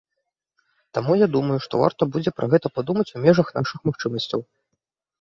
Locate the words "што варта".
1.67-2.09